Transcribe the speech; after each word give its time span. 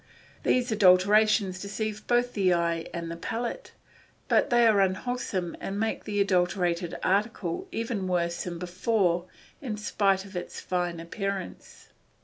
These 0.41 0.71
adulterations 0.71 1.61
deceive 1.61 2.07
both 2.07 2.33
the 2.33 2.55
eye 2.55 2.87
and 2.91 3.11
the 3.11 3.15
palate, 3.15 3.71
but 4.27 4.49
they 4.49 4.65
are 4.65 4.81
unwholesome 4.81 5.55
and 5.59 5.79
make 5.79 6.05
the 6.05 6.19
adulterated 6.19 6.97
article 7.03 7.67
even 7.71 8.07
worse 8.07 8.45
than 8.45 8.57
before 8.57 9.25
in 9.61 9.77
spite 9.77 10.25
of 10.25 10.35
its 10.35 10.59
fine 10.59 10.99
appearance. 10.99 11.89